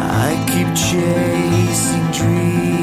I 0.00 0.34
keep 0.50 0.68
chasing 0.74 2.06
dreams, 2.18 2.82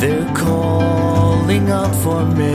they're 0.00 0.28
calling 0.34 1.70
out 1.70 1.94
for 1.96 2.24
me. 2.24 2.52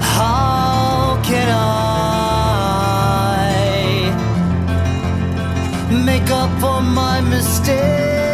How 0.00 1.20
can 1.24 1.48
I 1.50 1.56
make 6.04 6.30
up 6.30 6.50
for 6.60 6.80
my 6.82 7.20
mistakes. 7.20 8.27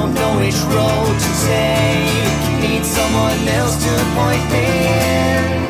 don't 0.00 0.14
know 0.14 0.38
which 0.38 0.56
road 0.72 1.18
to 1.24 1.30
take. 1.46 2.60
Need 2.62 2.84
someone 2.86 3.48
else 3.48 3.76
to 3.84 3.92
point 4.14 4.50
me 4.50 5.66
in. 5.66 5.69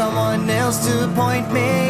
someone 0.00 0.48
else 0.48 0.78
to 0.86 1.06
point 1.14 1.52
me 1.52 1.89